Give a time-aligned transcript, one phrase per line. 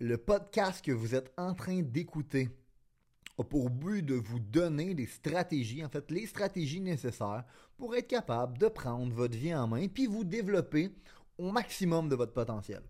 [0.00, 2.48] le podcast que vous êtes en train d'écouter
[3.38, 7.44] a pour but de vous donner des stratégies, en fait, les stratégies nécessaires
[7.76, 10.94] pour être capable de prendre votre vie en main puis vous développer
[11.38, 12.82] au maximum de votre potentiel.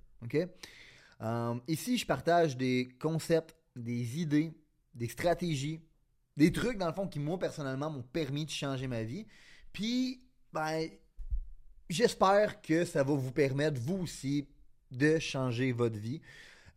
[1.21, 4.53] Euh, ici, je partage des concepts, des idées,
[4.95, 5.81] des stratégies,
[6.37, 9.27] des trucs, dans le fond, qui, moi, personnellement, m'ont permis de changer ma vie.
[9.73, 10.89] Puis, ben,
[11.89, 14.48] j'espère que ça va vous permettre, vous aussi,
[14.91, 16.21] de changer votre vie.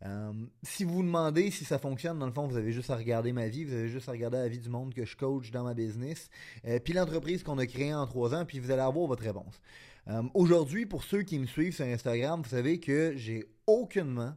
[0.04, 2.96] Euh, si vous vous demandez si ça fonctionne, dans le fond, vous avez juste à
[2.96, 5.50] regarder ma vie, vous avez juste à regarder la vie du monde que je coach
[5.50, 6.30] dans ma business,
[6.66, 9.60] euh, puis l'entreprise qu'on a créée en trois ans, puis vous allez avoir votre réponse.
[10.06, 14.34] Euh, aujourd'hui, pour ceux qui me suivent sur Instagram, vous savez que j'ai aucunement,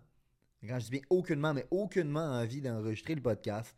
[0.68, 3.76] quand je dis bien aucunement, mais aucunement envie d'enregistrer le podcast.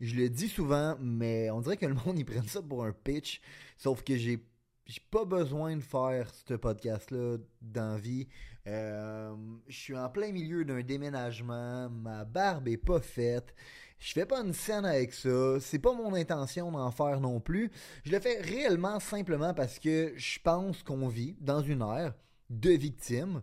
[0.00, 2.92] Je le dis souvent, mais on dirait que le monde, ils prennent ça pour un
[2.92, 3.40] pitch,
[3.78, 4.44] sauf que j'ai
[4.86, 8.28] j'ai pas besoin de faire ce podcast-là d'envie.
[8.66, 9.34] Euh,
[9.68, 13.54] je suis en plein milieu d'un déménagement, ma barbe est pas faite.
[13.98, 15.60] Je fais pas une scène avec ça.
[15.60, 17.70] C'est pas mon intention d'en faire non plus.
[18.04, 22.14] Je le fais réellement simplement parce que je pense qu'on vit dans une ère
[22.50, 23.42] de victimes,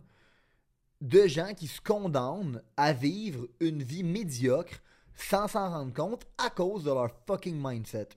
[1.00, 4.82] de gens qui se condamnent à vivre une vie médiocre
[5.14, 8.10] sans s'en rendre compte à cause de leur fucking mindset.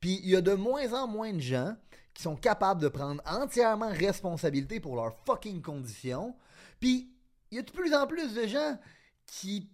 [0.00, 1.76] Puis il y a de moins en moins de gens
[2.16, 6.34] qui sont capables de prendre entièrement responsabilité pour leurs fucking conditions.
[6.80, 7.12] Puis,
[7.50, 8.78] il y a de plus en plus de gens
[9.26, 9.68] qui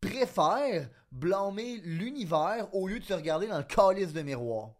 [0.00, 4.70] préfèrent blâmer l'univers au lieu de se regarder dans le calice de miroir.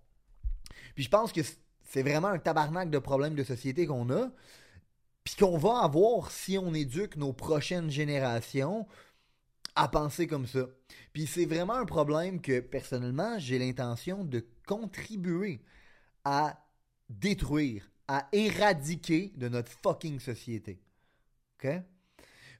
[0.96, 1.42] Puis je pense que
[1.84, 4.30] c'est vraiment un tabarnak de problèmes de société qu'on a,
[5.22, 8.86] puis qu'on va avoir si on éduque nos prochaines générations
[9.76, 10.66] à penser comme ça.
[11.12, 15.62] Puis c'est vraiment un problème que personnellement j'ai l'intention de contribuer
[16.24, 16.63] à
[17.08, 20.80] détruire, à éradiquer de notre fucking société.
[21.58, 21.70] OK?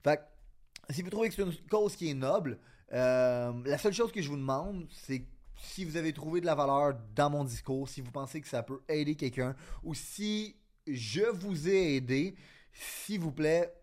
[0.03, 2.59] Fait que, si vous trouvez que c'est une cause qui est noble,
[2.93, 5.25] euh, la seule chose que je vous demande, c'est
[5.57, 8.63] si vous avez trouvé de la valeur dans mon discours, si vous pensez que ça
[8.63, 10.55] peut aider quelqu'un, ou si
[10.87, 12.35] je vous ai aidé,
[12.71, 13.73] s'il vous plaît,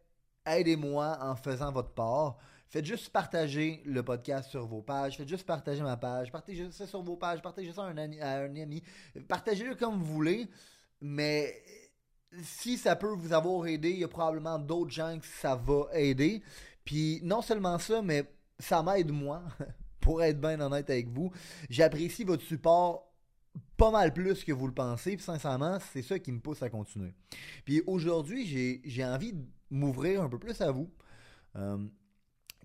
[0.47, 2.37] aidez-moi en faisant votre part.
[2.73, 5.19] Faites juste partager le podcast sur vos pages.
[5.19, 6.33] Faites juste partager ma page.
[6.33, 7.43] Partagez ça sur vos pages.
[7.43, 8.83] Partagez ça à un, ami.
[9.29, 10.49] Partagez-le comme vous voulez.
[10.99, 11.63] Mais
[12.43, 15.89] si ça peut vous avoir aidé, il y a probablement d'autres gens que ça va
[15.93, 16.43] aider.
[16.83, 18.25] Puis non seulement ça, mais
[18.59, 19.43] ça m'aide moi.
[20.01, 21.31] pour être bien honnête avec vous.
[21.69, 23.15] J'apprécie votre support
[23.77, 25.17] pas mal plus que vous le pensez.
[25.17, 27.13] Puis sincèrement, c'est ça qui me pousse à continuer.
[27.67, 30.91] Puis aujourd'hui, j'ai envie de m'ouvrir un peu plus à vous.
[31.57, 31.79] Euh,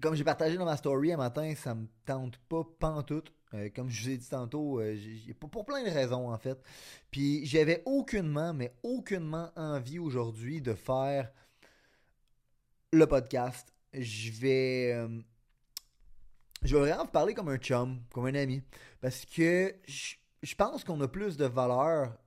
[0.01, 3.33] comme j'ai partagé dans ma story un matin, ça me tente pas pantoute.
[3.53, 4.97] Euh, comme je vous ai dit tantôt, euh,
[5.39, 6.61] pour, plein de raisons en fait.
[7.11, 11.31] Puis j'avais aucunement, mais aucunement envie aujourd'hui de faire
[12.91, 13.73] le podcast.
[13.93, 15.21] Je vais, euh,
[16.61, 18.61] je vais vraiment vous parler comme un chum, comme un ami,
[18.99, 22.17] parce que je pense qu'on a plus de valeur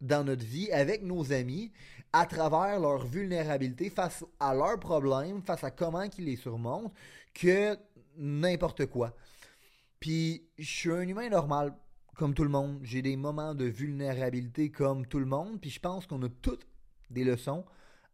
[0.00, 1.72] dans notre vie avec nos amis
[2.12, 6.92] à travers leur vulnérabilité face à leurs problèmes, face à comment ils les surmontent,
[7.34, 7.76] que
[8.16, 9.14] n'importe quoi.
[10.00, 11.74] Puis je suis un humain normal,
[12.16, 12.80] comme tout le monde.
[12.82, 15.60] J'ai des moments de vulnérabilité comme tout le monde.
[15.60, 16.66] Puis je pense qu'on a toutes
[17.10, 17.64] des leçons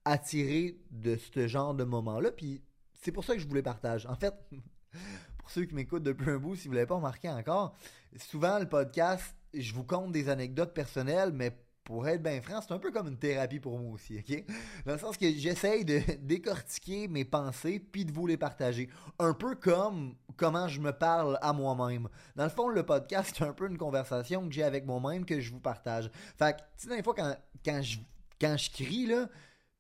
[0.05, 2.31] à tirer de ce genre de moments-là.
[2.31, 2.63] Puis
[3.03, 4.07] c'est pour ça que je vous les partage.
[4.07, 4.35] En fait,
[5.39, 7.75] pour ceux qui m'écoutent depuis un bout, si vous ne l'avez pas remarqué encore,
[8.17, 11.57] souvent le podcast, je vous compte des anecdotes personnelles, mais
[11.87, 14.45] pour être bien franc, c'est un peu comme une thérapie pour moi aussi, ok?
[14.85, 18.91] Dans le sens que j'essaye de décortiquer mes pensées puis de vous les partager.
[19.21, 22.09] Un peu comme comment je me parle à moi-même.
[22.35, 25.41] Dans le fond, le podcast, c'est un peu une conversation que j'ai avec moi-même que
[25.41, 26.11] je vous partage.
[26.37, 28.01] Fait que, tu sais, des fois, quand, quand, je,
[28.41, 29.29] quand je crie, là,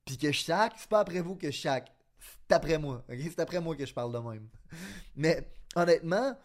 [0.04, 1.92] puis que je chaque, c'est pas après vous que je chaque.
[2.20, 3.18] C'est après moi, ok?
[3.20, 4.48] C'est après moi que je parle de même.
[5.16, 6.38] Mais, honnêtement,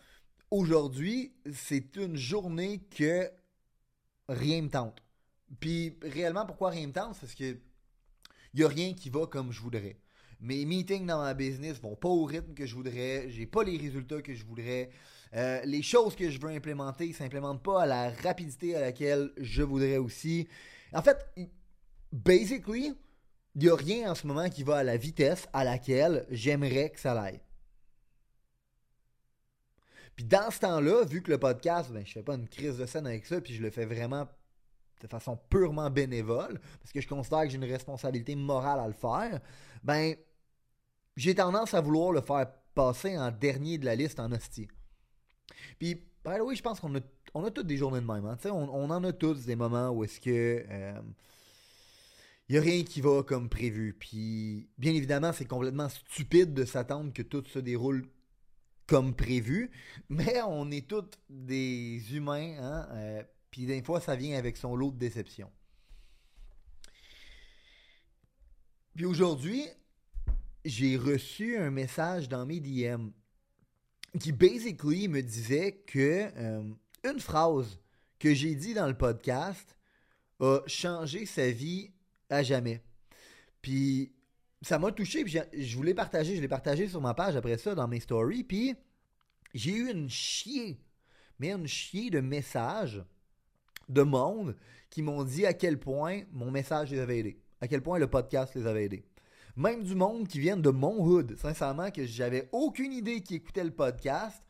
[0.50, 3.30] aujourd'hui, c'est une journée que
[4.28, 5.01] rien me tente
[5.60, 7.20] puis réellement, pourquoi rien me tente?
[7.20, 7.58] Parce que
[8.54, 9.98] n'y a rien qui va comme je voudrais.
[10.40, 13.30] Mes meetings dans ma business vont pas au rythme que je voudrais.
[13.30, 14.90] J'ai pas les résultats que je voudrais.
[15.34, 19.32] Euh, les choses que je veux implémenter ne s'implémentent pas à la rapidité à laquelle
[19.38, 20.48] je voudrais aussi.
[20.94, 21.26] En fait,
[22.12, 22.94] basically,
[23.56, 26.90] il n'y a rien en ce moment qui va à la vitesse à laquelle j'aimerais
[26.90, 27.40] que ça aille.
[30.16, 32.86] Puis dans ce temps-là, vu que le podcast, ben, je fais pas une crise de
[32.86, 34.28] scène avec ça, puis je le fais vraiment
[35.02, 38.94] de façon purement bénévole, parce que je considère que j'ai une responsabilité morale à le
[38.94, 39.40] faire,
[39.84, 40.16] ben,
[41.16, 44.68] j'ai tendance à vouloir le faire passer en dernier de la liste en hostie.
[45.80, 47.00] Puis, by the way, je pense qu'on a,
[47.34, 48.26] on a toutes des journées de même.
[48.26, 48.38] Hein.
[48.46, 50.66] On, on, en a tous des moments où est-ce que.
[50.70, 51.02] Euh,
[52.50, 53.96] il n'y a rien qui va comme prévu.
[53.98, 58.06] Puis, bien évidemment, c'est complètement stupide de s'attendre que tout se déroule
[58.88, 59.72] comme prévu.
[60.10, 62.56] Mais on est tous des humains.
[62.60, 62.88] Hein?
[62.92, 65.52] Euh, puis, des fois, ça vient avec son lot de déception.
[68.96, 69.66] Puis aujourd'hui,
[70.66, 73.10] j'ai reçu un message dans mes DM
[74.20, 76.64] qui basically me disait que euh,
[77.04, 77.80] une phrase
[78.20, 79.78] que j'ai dit dans le podcast
[80.40, 81.92] a changé sa vie
[82.30, 82.84] à jamais.
[83.62, 84.12] Puis
[84.62, 87.74] ça m'a touché, puis je voulais partager, je l'ai partagé sur ma page après ça
[87.74, 88.76] dans mes stories, puis
[89.54, 90.80] j'ai eu une chier,
[91.40, 93.04] mais une chier de messages
[93.92, 94.56] de monde
[94.90, 98.08] qui m'ont dit à quel point mon message les avait aidés, à quel point le
[98.08, 99.06] podcast les avait aidés.
[99.56, 103.64] Même du monde qui viennent de mon hood, sincèrement, que j'avais aucune idée qui écoutait
[103.64, 104.42] le podcast.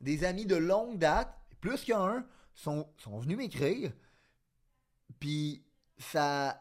[0.00, 3.92] Des amis de longue date, plus qu'un, sont, sont venus m'écrire.
[5.20, 5.64] Puis
[5.98, 6.60] ça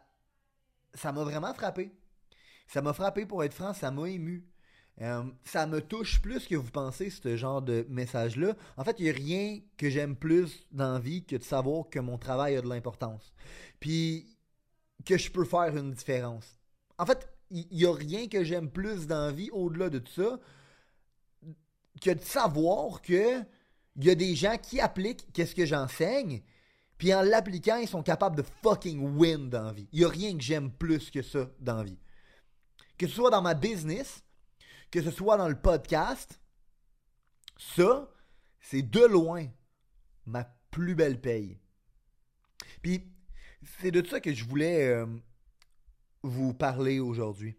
[0.94, 1.92] ça m'a vraiment frappé.
[2.68, 4.46] Ça m'a frappé pour être franc, ça m'a ému.
[5.02, 8.56] Euh, ça me touche plus que vous pensez, ce genre de message-là.
[8.78, 12.00] En fait, il n'y a rien que j'aime plus dans vie que de savoir que
[12.00, 13.34] mon travail a de l'importance.
[13.80, 14.38] Puis
[15.06, 16.60] que je peux faire une différence.
[16.98, 20.40] En fait, il n'y a rien que j'aime plus dans vie au-delà de tout ça
[22.02, 23.42] que de savoir que
[23.96, 26.42] il y a des gens qui appliquent qu'est-ce que j'enseigne,
[26.98, 29.88] puis en l'appliquant, ils sont capables de fucking win dans la vie.
[29.92, 32.00] Il n'y a rien que j'aime plus que ça dans vie.
[32.98, 34.24] Que ce soit dans ma business,
[34.94, 36.40] que ce soit dans le podcast,
[37.58, 38.08] ça,
[38.60, 39.48] c'est de loin
[40.28, 41.60] ma plus belle paye.
[42.84, 43.12] Puis,
[43.80, 45.08] c'est de ça que je voulais euh,
[46.22, 47.58] vous parler aujourd'hui.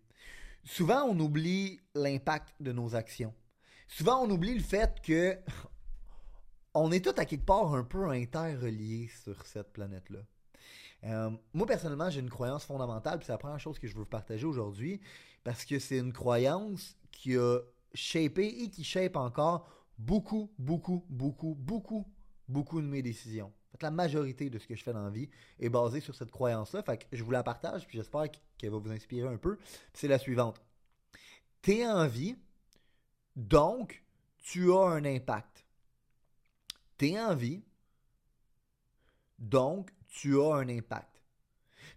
[0.63, 3.35] Souvent, on oublie l'impact de nos actions.
[3.89, 5.37] Souvent, on oublie le fait que
[6.75, 10.21] on est tous à quelque part un peu interreliés sur cette planète-là.
[11.05, 14.01] Euh, moi, personnellement, j'ai une croyance fondamentale, puis c'est la première chose que je veux
[14.01, 15.01] vous partager aujourd'hui,
[15.43, 17.59] parce que c'est une croyance qui a
[17.93, 19.69] shapé et qui shape encore
[19.99, 22.07] beaucoup, beaucoup, beaucoup, beaucoup,
[22.49, 23.53] beaucoup de mes décisions
[23.85, 25.29] la majorité de ce que je fais dans la vie
[25.59, 26.83] est basée sur cette croyance-là.
[26.83, 28.27] Fait je vous la partage, puis j'espère
[28.59, 29.59] qu'elle va vous inspirer un peu.
[29.93, 30.61] C'est la suivante.
[31.63, 32.37] T'es en vie,
[33.37, 34.03] donc
[34.39, 35.65] tu as un impact.
[36.97, 37.63] T'es en vie,
[39.39, 41.23] donc tu as un impact.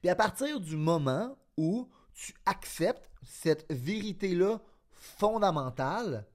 [0.01, 4.59] Puis à partir du moment où tu acceptes cette vérité-là
[4.89, 6.25] fondamentale,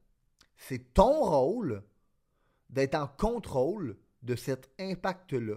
[0.56, 1.82] c'est ton rôle
[2.70, 5.56] d'être en contrôle de cet impact-là.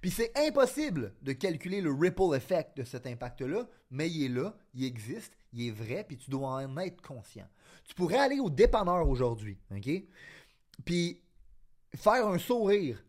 [0.00, 4.56] Puis c'est impossible de calculer le ripple effect de cet impact-là, mais il est là,
[4.74, 7.48] il existe, il est vrai, puis tu dois en être conscient.
[7.84, 9.90] Tu pourrais aller au dépanneur aujourd'hui, OK?
[10.84, 11.20] Puis
[11.96, 13.04] faire un sourire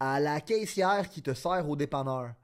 [0.00, 2.34] à la caissière qui te sert au dépanneur.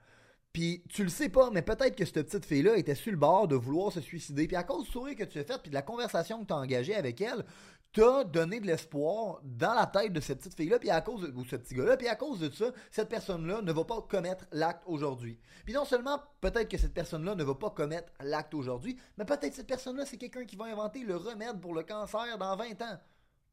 [0.53, 3.49] Puis tu le sais pas, mais peut-être que cette petite fille-là était sur le bord
[3.49, 4.47] de vouloir se suicider.
[4.47, 6.53] Puis à cause du sourire que tu as fait, puis de la conversation que tu
[6.53, 7.45] as engagée avec elle,
[7.93, 11.33] t'as donné de l'espoir dans la tête de cette petite fille-là, puis à cause de,
[11.39, 14.47] ou ce petit gars-là, puis à cause de ça, cette personne-là ne va pas commettre
[14.53, 15.39] l'acte aujourd'hui.
[15.65, 19.55] Puis non seulement peut-être que cette personne-là ne va pas commettre l'acte aujourd'hui, mais peut-être
[19.55, 22.99] cette personne-là, c'est quelqu'un qui va inventer le remède pour le cancer dans 20 ans.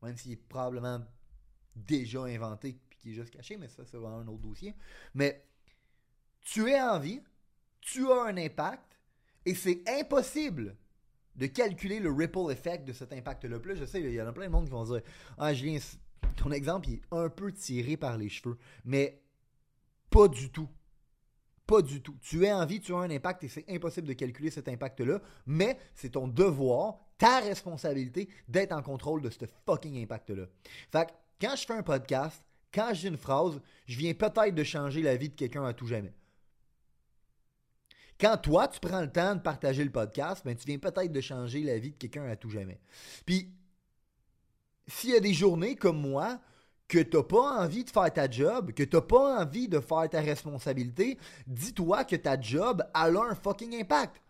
[0.02, 1.00] Même s'il est probablement
[1.76, 4.76] déjà inventé, qui est juste caché, mais ça, c'est un autre dossier.
[5.14, 5.46] Mais
[6.42, 7.22] tu es en vie,
[7.82, 9.00] tu as un impact,
[9.46, 10.76] et c'est impossible
[11.36, 13.58] de calculer le ripple effect de cet impact-là.
[13.76, 15.02] Je sais, il y en a plein de monde qui vont dire
[15.38, 15.80] Ah, Julien,
[16.36, 18.58] ton exemple est un peu tiré par les cheveux.
[18.84, 19.22] Mais
[20.10, 20.70] pas du tout.
[21.66, 22.18] Pas du tout.
[22.22, 25.22] Tu es en vie, tu as un impact et c'est impossible de calculer cet impact-là,
[25.46, 30.46] mais c'est ton devoir, ta responsabilité d'être en contrôle de ce fucking impact-là.
[30.92, 34.54] Fait que quand je fais un podcast, quand je dis une phrase, je viens peut-être
[34.54, 36.14] de changer la vie de quelqu'un à tout jamais.
[38.20, 41.22] Quand toi, tu prends le temps de partager le podcast, ben, tu viens peut-être de
[41.22, 42.80] changer la vie de quelqu'un à tout jamais.
[43.26, 43.50] Puis,
[44.88, 46.40] s'il y a des journées comme moi,
[46.90, 49.80] que tu n'as pas envie de faire ta job, que tu n'as pas envie de
[49.80, 54.22] faire ta responsabilité, dis-toi que ta job a un fucking impact.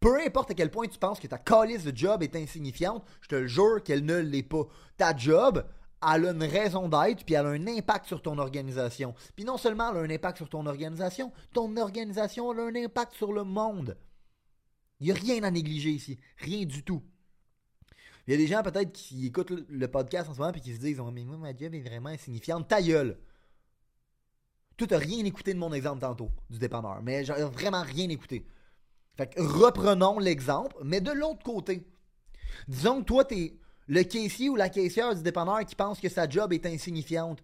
[0.00, 3.28] Peu importe à quel point tu penses que ta calice de job est insignifiante, je
[3.28, 4.66] te le jure qu'elle ne l'est pas.
[4.96, 5.64] Ta job
[6.14, 9.14] elle a une raison d'être, puis elle a un impact sur ton organisation.
[9.34, 13.14] Puis non seulement elle a un impact sur ton organisation, ton organisation a un impact
[13.14, 13.96] sur le monde.
[15.00, 17.02] Il n'y a rien à négliger ici, rien du tout.
[18.26, 20.74] Il y a des gens peut-être qui écoutent le, podcast en ce moment et qui
[20.74, 22.66] se disent oh, mais moi, ma job est vraiment insignifiante.
[22.66, 23.18] Ta gueule!
[24.76, 27.02] Tu n'as rien écouté de mon exemple tantôt, du dépanneur.
[27.02, 28.46] Mais j'ai vraiment rien écouté.
[29.16, 31.86] Fait que reprenons l'exemple, mais de l'autre côté.
[32.68, 33.58] Disons que toi, tu es
[33.88, 37.42] le caissier ou la caissière du dépanneur qui pense que sa job est insignifiante.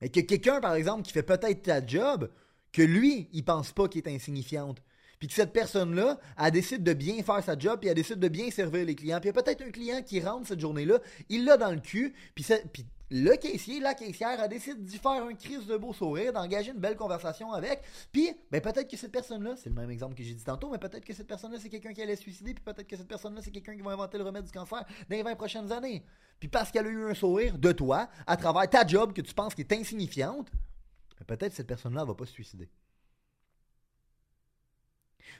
[0.00, 2.30] Et que quelqu'un, par exemple, qui fait peut-être ta job,
[2.72, 4.80] que lui, il pense pas qu'il est insignifiante.
[5.18, 8.28] Puis que cette personne-là, elle décide de bien faire sa job, puis elle décide de
[8.28, 9.20] bien servir les clients.
[9.20, 11.80] Puis il y a peut-être un client qui rentre cette journée-là, il l'a dans le
[11.80, 15.92] cul, puis, puis le caissier, la caissière, a décidé d'y faire un crise de beau
[15.92, 17.82] sourire, d'engager une belle conversation avec.
[18.12, 20.78] Puis, ben peut-être que cette personne-là, c'est le même exemple que j'ai dit tantôt, mais
[20.78, 23.40] peut-être que cette personne-là, c'est quelqu'un qui allait se suicider, puis peut-être que cette personne-là,
[23.42, 26.04] c'est quelqu'un qui va inventer le remède du cancer dans les 20 prochaines années.
[26.38, 29.34] Puis parce qu'elle a eu un sourire de toi, à travers ta job que tu
[29.34, 30.48] penses qui est insignifiante,
[31.18, 32.70] ben, peut-être cette personne-là va pas se suicider.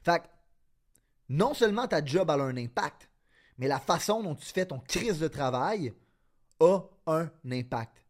[0.03, 0.27] Fait que,
[1.29, 3.09] non seulement ta job a un impact,
[3.59, 5.95] mais la façon dont tu fais ton crise de travail
[6.59, 6.81] a
[7.11, 8.05] un impact.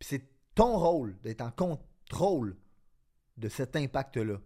[0.00, 2.56] c'est ton rôle d'être en contrôle
[3.36, 4.38] de cet impact-là.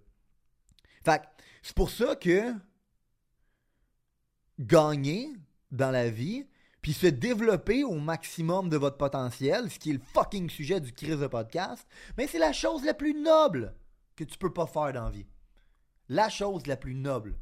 [1.04, 1.22] Fait
[1.62, 2.54] c'est pour ça que
[4.58, 5.30] gagner
[5.70, 6.46] dans la vie,
[6.80, 10.92] puis se développer au maximum de votre potentiel, ce qui est le fucking sujet du
[10.92, 11.86] crise de podcast,
[12.16, 13.74] mais c'est la chose la plus noble
[14.16, 15.26] que tu peux pas faire dans la vie.
[16.08, 17.38] La chose la plus noble.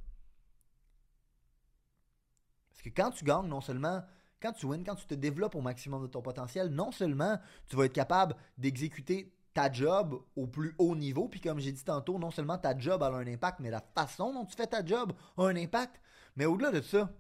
[2.71, 4.03] Parce que quand tu gagnes, non seulement
[4.41, 7.39] quand tu wins, quand tu te développes au maximum de ton potentiel, non seulement
[7.69, 11.83] tu vas être capable d'exécuter ta job au plus haut niveau, puis comme j'ai dit
[11.83, 14.85] tantôt, non seulement ta job a un impact, mais la façon dont tu fais ta
[14.85, 16.01] job a un impact.
[16.37, 17.11] Mais au-delà de ça,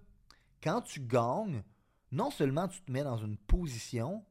[0.62, 1.62] quand tu gagnes,
[2.12, 4.22] non seulement tu te mets dans une position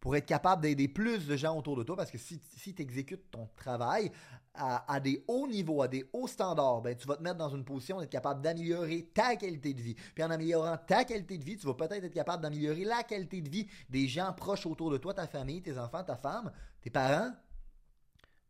[0.00, 2.82] pour être capable d'aider plus de gens autour de toi, parce que si, si tu
[2.82, 4.10] exécutes ton travail
[4.54, 7.64] à, des hauts niveaux, à des hauts standards, ben, tu vas te mettre dans une
[7.64, 9.94] position d'être capable d'améliorer ta qualité de vie.
[10.14, 13.40] Puis en améliorant ta qualité de vie, tu vas peut-être être capable d'améliorer la qualité
[13.40, 16.90] de vie des gens proches autour de toi, ta famille, tes enfants, ta femme, tes
[16.90, 17.32] parents.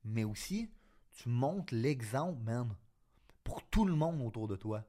[0.04, 0.68] Mais aussi,
[1.12, 2.74] tu montres l'exemple, man,
[3.44, 4.84] pour tout le monde autour de toi.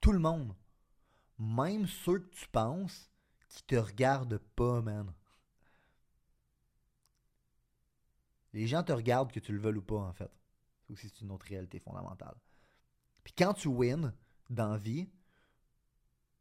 [0.00, 0.54] Tout le monde.
[1.38, 3.10] Même ceux que tu penses
[3.48, 5.12] qui te regardent pas, man.
[8.52, 10.30] Les gens te regardent que tu le veux ou pas, en fait.
[10.82, 12.34] C'est aussi une autre réalité fondamentale.
[13.22, 14.12] Puis quand tu wins
[14.48, 15.08] dans la vie,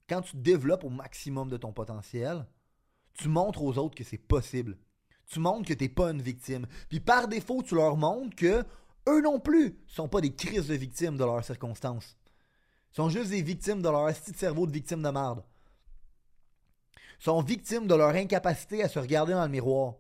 [0.08, 2.48] quand tu développes au maximum de ton potentiel,
[3.14, 4.78] tu montres aux autres que c'est possible.
[5.28, 6.66] Tu montres que tu n'es pas une victime.
[6.90, 8.66] Puis par défaut, tu leur montres que
[9.08, 12.18] eux non plus ne sont pas des crises de victimes de leurs circonstances.
[12.92, 15.44] Ils sont juste des victimes de leur petit cerveau de victime de merde
[17.20, 19.96] sont victimes de leur incapacité à se regarder dans le miroir.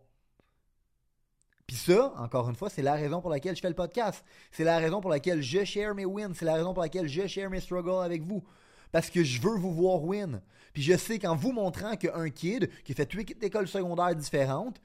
[1.70, 4.26] Puis ça, encore une fois, c'est la raison pour laquelle je fais le podcast.
[4.52, 6.34] C'est la raison pour laquelle je share mes wins.
[6.34, 8.44] C'est la raison pour laquelle je share mes struggles avec vous.
[8.92, 10.42] Parce que je veux vous voir win.
[10.74, 14.82] Puis je sais qu'en vous montrant qu'un kid qui fait huit écoles secondaires différentes,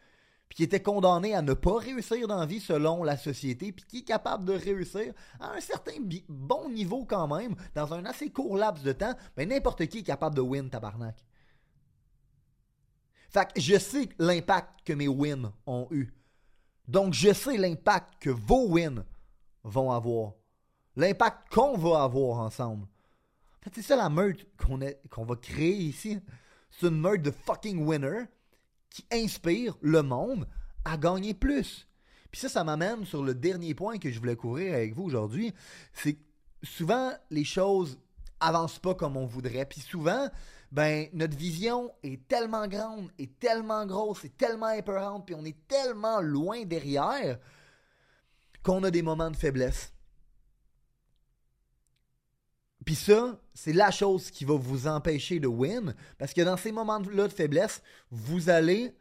[0.50, 3.86] puis qui était condamné à ne pas réussir dans la vie selon la société, puis
[3.88, 5.96] qui est capable de réussir à un certain
[6.28, 10.02] bon niveau quand même, dans un assez court laps de temps, ben n'importe qui est
[10.02, 11.16] capable de win, tabarnak.
[13.30, 16.12] Fait que je sais l'impact que mes wins ont eu.
[16.88, 19.04] Donc, je sais l'impact que vos wins
[19.62, 20.32] vont avoir.
[20.96, 22.84] L'impact qu'on va avoir ensemble.
[22.84, 26.18] En fait, c'est ça la meute qu'on va créer ici.
[26.70, 28.26] C'est une meute de fucking winners
[28.90, 30.46] qui inspire le monde
[30.84, 31.88] à gagner plus.
[32.30, 35.52] Puis ça, ça m'amène sur le dernier point que je voulais couvrir avec vous aujourd'hui.
[35.92, 36.18] C'est
[36.62, 37.98] souvent les choses
[38.40, 39.64] avancent pas comme on voudrait.
[39.64, 40.28] Puis souvent,
[40.74, 45.68] ben notre vision est tellement grande, est tellement grosse, est tellement épeurante, puis on est
[45.68, 47.38] tellement loin derrière
[48.64, 49.92] qu'on a des moments de faiblesse.
[52.84, 56.72] Puis ça, c'est la chose qui va vous empêcher de win, parce que dans ces
[56.72, 58.96] moments-là de faiblesse, vous allez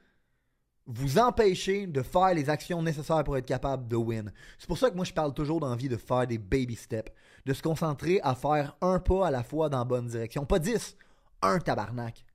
[0.86, 4.32] vous empêcher de faire les actions nécessaires pour être capable de win.
[4.60, 7.12] C'est pour ça que moi je parle toujours d'envie de faire des baby steps,
[7.48, 10.60] de se concentrer à faire un pas à la fois dans la bonne direction, pas
[10.60, 10.96] dix,
[11.44, 12.26] un tabarnak.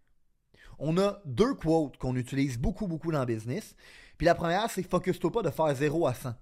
[0.79, 3.75] On a deux quotes qu'on utilise beaucoup, beaucoup dans le business.
[4.17, 6.35] Puis la première, c'est focus-toi pas de faire 0 à 100.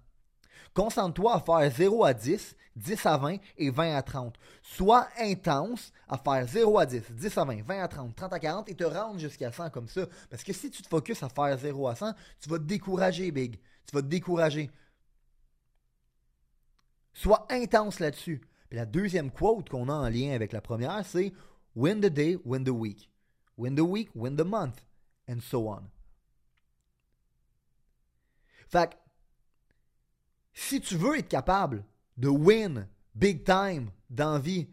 [0.75, 4.37] Concentre-toi à faire 0 à 10, 10 à 20 et 20 à 30.
[4.63, 8.39] Sois intense à faire 0 à 10, 10 à 20, 20 à 30, 30 à
[8.39, 10.07] 40 et te rendre jusqu'à 100 comme ça.
[10.29, 13.31] Parce que si tu te focuses à faire 0 à 100, tu vas te décourager,
[13.31, 13.59] Big.
[13.87, 14.71] Tu vas te décourager.
[17.15, 18.43] Sois intense là-dessus.
[18.69, 21.33] Puis la deuxième quote qu'on a en lien avec la première, c'est
[21.76, 23.11] Win the day, win the week.
[23.56, 24.80] Win the week, win the month.
[25.28, 25.90] And so on.
[28.68, 28.97] Fait
[30.54, 31.85] si tu veux être capable
[32.16, 34.68] de win big time dans vie.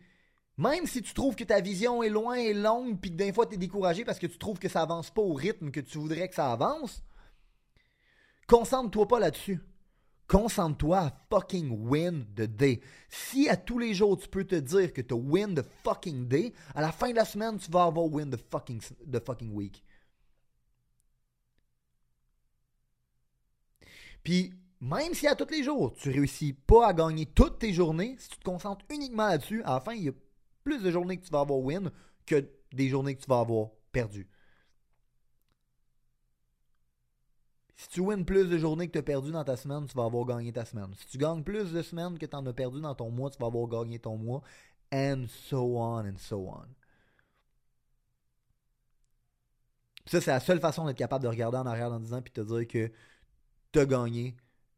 [0.57, 3.48] Même si tu trouves que ta vision est loin et longue, puis que des fois
[3.48, 5.98] tu es découragé parce que tu trouves que ça avance pas au rythme que tu
[5.98, 7.03] voudrais que ça avance,
[8.48, 9.60] concentre-toi pas là-dessus.
[10.27, 12.82] Concentre-toi à fucking win the day.
[13.10, 16.53] Si à tous les jours tu peux te dire que tu win the fucking day,
[16.74, 19.84] à la fin de la semaine tu vas avoir win the fucking, the fucking week.
[24.24, 28.15] Puis même si à tous les jours tu réussis pas à gagner toutes tes journées,
[28.18, 30.13] si tu te concentres uniquement là-dessus, à la fin il y a
[30.63, 31.92] plus de journées que tu vas avoir win
[32.25, 34.27] que des journées que tu vas avoir perdu.
[37.75, 40.06] Si tu wins plus de journées que tu as perdu dans ta semaine, tu vas
[40.06, 40.94] avoir gagné ta semaine.
[40.96, 43.39] Si tu gagnes plus de semaines que tu en as perdu dans ton mois, tu
[43.39, 44.42] vas avoir gagné ton mois.
[44.94, 46.68] And so on and so on.
[50.06, 52.42] ça, c'est la seule façon d'être capable de regarder en arrière 10 ans et te
[52.42, 52.92] dire que
[53.72, 54.36] tu as gagné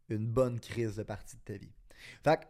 [0.09, 1.73] une bonne crise de partie de ta vie.
[2.23, 2.45] Fait que,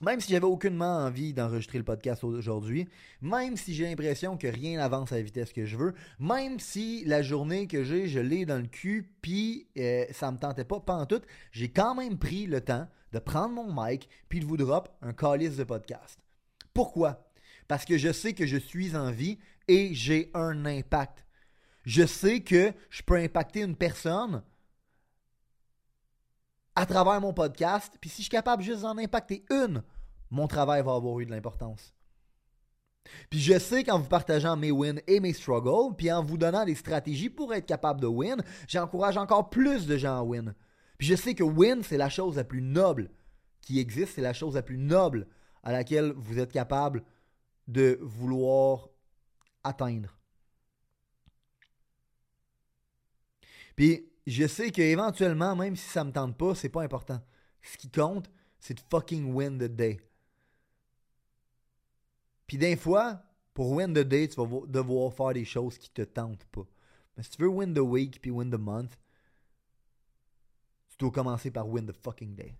[0.00, 2.88] même si j'avais aucunement envie d'enregistrer le podcast aujourd'hui,
[3.20, 7.04] même si j'ai l'impression que rien n'avance à la vitesse que je veux, même si
[7.04, 10.80] la journée que j'ai, je l'ai dans le cul, puis euh, ça me tentait pas,
[10.80, 11.20] pas en tout,
[11.52, 15.12] j'ai quand même pris le temps de prendre mon mic puis de vous drop un
[15.12, 16.18] calice de podcast.
[16.72, 17.30] Pourquoi?
[17.68, 19.38] Parce que je sais que je suis en vie
[19.68, 21.24] et j'ai un impact.
[21.84, 24.42] Je sais que je peux impacter une personne
[26.74, 27.96] à travers mon podcast.
[28.00, 29.82] Puis si je suis capable juste d'en impacter une,
[30.30, 31.94] mon travail va avoir eu de l'importance.
[33.30, 36.64] Puis je sais qu'en vous partageant mes wins et mes struggles, puis en vous donnant
[36.64, 40.54] des stratégies pour être capable de win, j'encourage encore plus de gens à win.
[40.98, 43.10] Puis je sais que win, c'est la chose la plus noble
[43.62, 45.26] qui existe, c'est la chose la plus noble
[45.62, 47.02] à laquelle vous êtes capable
[47.68, 48.88] de vouloir
[49.64, 50.16] atteindre.
[53.76, 57.20] Puis je sais qu'éventuellement, même si ça me tente pas, c'est pas important.
[57.62, 60.00] Ce qui compte, c'est de fucking win the day.
[62.46, 63.22] Puis des fois,
[63.54, 66.66] pour win the day, tu vas devoir faire des choses qui te tentent pas.
[67.16, 68.98] Mais si tu veux win the week puis win the month,
[70.88, 72.54] tu dois commencer par win the fucking day.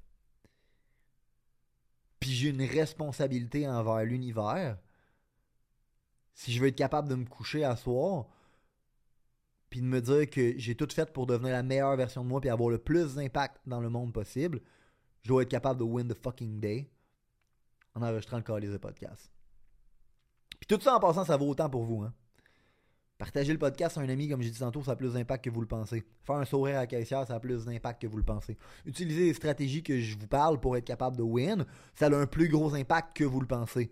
[2.18, 4.78] Puis j'ai une responsabilité envers l'univers.
[6.34, 8.26] Si je veux être capable de me coucher à soir,
[9.70, 12.40] puis de me dire que j'ai tout fait pour devenir la meilleure version de moi
[12.40, 14.60] puis avoir le plus d'impact dans le monde possible,
[15.22, 16.90] je dois être capable de win the fucking day
[17.94, 19.30] en enregistrant le call de podcast.
[20.58, 22.02] Puis tout ça en passant, ça vaut autant pour vous.
[22.02, 22.12] Hein?
[23.16, 25.50] Partager le podcast à un ami, comme j'ai dit tantôt, ça a plus d'impact que
[25.50, 26.04] vous le pensez.
[26.22, 28.56] Faire un sourire à la caissière, ça a plus d'impact que vous le pensez.
[28.86, 32.26] Utiliser les stratégies que je vous parle pour être capable de win, ça a un
[32.26, 33.90] plus gros impact que vous le pensez.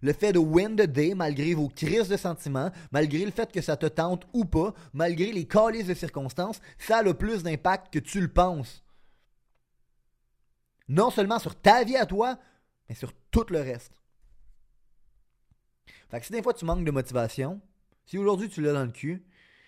[0.00, 3.60] Le fait de win the day, malgré vos crises de sentiments, malgré le fait que
[3.60, 7.92] ça te tente ou pas, malgré les calices de circonstances, ça a le plus d'impact
[7.92, 8.84] que tu le penses.
[10.88, 12.38] Non seulement sur ta vie à toi,
[12.88, 13.92] mais sur tout le reste.
[16.08, 17.60] Fait que si des fois tu manques de motivation,
[18.06, 19.22] si aujourd'hui tu l'as dans le cul,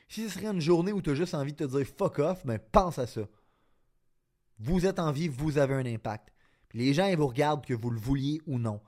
[0.08, 2.46] si ce serait une journée où tu as juste envie de te dire fuck off,
[2.46, 3.22] ben pense à ça.
[4.58, 6.32] Vous êtes en vie, vous avez un impact.
[6.72, 8.80] les gens, ils vous regardent que vous le vouliez ou non.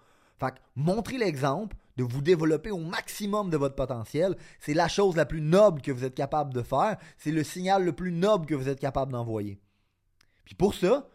[0.42, 4.36] Fait que montrez l'exemple de vous développer au maximum de votre potentiel.
[4.58, 6.96] C'est la chose la plus noble que vous êtes capable de faire.
[7.16, 9.60] C'est le signal le plus noble que vous êtes capable d'envoyer.
[10.44, 11.08] Puis pour ça,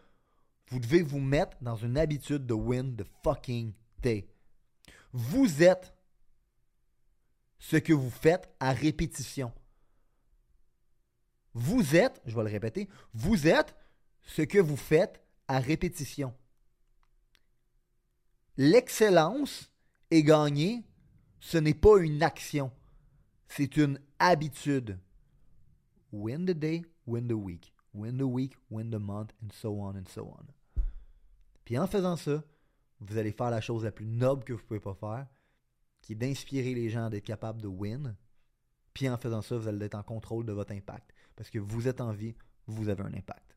[0.68, 4.26] vous devez vous mettre dans une habitude de win the fucking day.
[5.12, 5.94] Vous êtes
[7.58, 9.52] ce que vous faites à répétition.
[11.52, 13.76] Vous êtes, je vais le répéter, vous êtes
[14.22, 16.32] ce que vous faites à répétition
[18.58, 19.72] l'excellence
[20.10, 20.84] est gagnée,
[21.40, 22.70] ce n'est pas une action,
[23.46, 24.98] c'est une habitude.
[26.12, 27.72] Win the day, win the week.
[27.94, 30.82] Win the week, win the month, and so on and so on.
[31.64, 32.42] Puis en faisant ça,
[33.00, 35.26] vous allez faire la chose la plus noble que vous pouvez pas faire,
[36.02, 38.16] qui est d'inspirer les gens d'être capables de win.
[38.92, 41.14] Puis en faisant ça, vous allez être en contrôle de votre impact.
[41.36, 42.34] Parce que vous êtes en vie,
[42.66, 43.56] vous avez un impact.